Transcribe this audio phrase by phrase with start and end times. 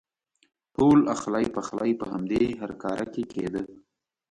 [0.75, 3.61] ټول اخلی پخلی په همدې هرکاره کې کېده.